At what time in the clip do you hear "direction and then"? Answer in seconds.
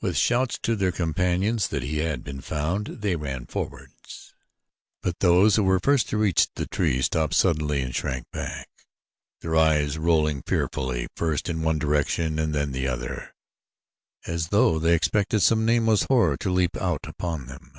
11.78-12.74